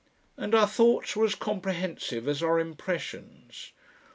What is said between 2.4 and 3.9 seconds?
our impressions.